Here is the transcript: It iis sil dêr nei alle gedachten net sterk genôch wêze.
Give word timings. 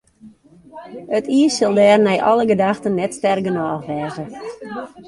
It 1.17 1.25
iis 1.39 1.53
sil 1.57 1.73
dêr 1.79 1.99
nei 2.01 2.19
alle 2.29 2.45
gedachten 2.51 2.97
net 2.99 3.11
sterk 3.17 3.43
genôch 3.47 3.85
wêze. 3.89 4.23